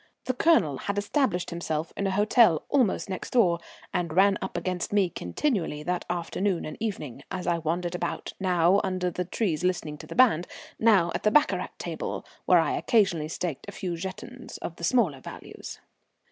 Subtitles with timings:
[0.25, 3.59] The Colonel had established himself in a hotel almost next door,
[3.93, 8.81] and ran up against me continually that afternoon and evening, as I wandered about now
[8.83, 10.47] under the trees listening to the band,
[10.79, 15.19] now at the baccarat table, where I occasionally staked a few jetons of the smaller
[15.19, 15.79] values.